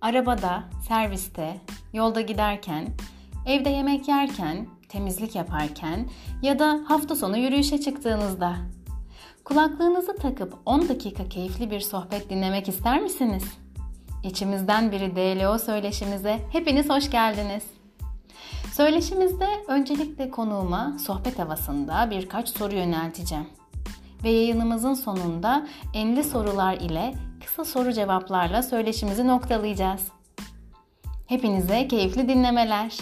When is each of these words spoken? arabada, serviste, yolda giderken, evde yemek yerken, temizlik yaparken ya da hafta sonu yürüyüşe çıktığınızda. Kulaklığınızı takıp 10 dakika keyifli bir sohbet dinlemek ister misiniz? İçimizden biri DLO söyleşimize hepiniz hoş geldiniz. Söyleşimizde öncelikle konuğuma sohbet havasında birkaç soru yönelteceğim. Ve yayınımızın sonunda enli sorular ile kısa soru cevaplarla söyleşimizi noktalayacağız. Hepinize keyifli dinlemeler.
arabada, 0.00 0.64
serviste, 0.88 1.60
yolda 1.92 2.20
giderken, 2.20 2.88
evde 3.46 3.68
yemek 3.68 4.08
yerken, 4.08 4.66
temizlik 4.88 5.34
yaparken 5.34 6.08
ya 6.42 6.58
da 6.58 6.80
hafta 6.88 7.16
sonu 7.16 7.38
yürüyüşe 7.38 7.80
çıktığınızda. 7.80 8.56
Kulaklığınızı 9.44 10.16
takıp 10.16 10.58
10 10.66 10.88
dakika 10.88 11.28
keyifli 11.28 11.70
bir 11.70 11.80
sohbet 11.80 12.30
dinlemek 12.30 12.68
ister 12.68 13.02
misiniz? 13.02 13.44
İçimizden 14.24 14.92
biri 14.92 15.16
DLO 15.16 15.58
söyleşimize 15.58 16.38
hepiniz 16.52 16.90
hoş 16.90 17.10
geldiniz. 17.10 17.62
Söyleşimizde 18.72 19.46
öncelikle 19.68 20.30
konuğuma 20.30 20.96
sohbet 20.98 21.38
havasında 21.38 22.10
birkaç 22.10 22.48
soru 22.48 22.74
yönelteceğim. 22.74 23.46
Ve 24.24 24.30
yayınımızın 24.30 24.94
sonunda 24.94 25.66
enli 25.94 26.24
sorular 26.24 26.74
ile 26.74 27.14
kısa 27.50 27.64
soru 27.64 27.92
cevaplarla 27.92 28.62
söyleşimizi 28.62 29.26
noktalayacağız. 29.26 30.00
Hepinize 31.26 31.88
keyifli 31.88 32.28
dinlemeler. 32.28 32.98